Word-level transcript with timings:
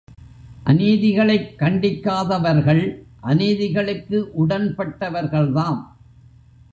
அநீதிகளைக் 0.65 1.51
கண்டிக்கத்தகாதவர்கள் 1.59 2.81
அநீதிகளுக்கு 3.21 4.31
உடன்பட்டவர்கள் 4.39 5.53
தாம். 5.53 5.81